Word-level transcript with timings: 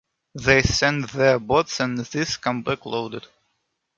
They 0.33 0.63
send 0.63 1.09
their 1.09 1.37
boats 1.37 1.79
and 1.79 1.99
these 1.99 2.35
come 2.37 2.63
back 2.63 2.87
loaded. 2.87 3.27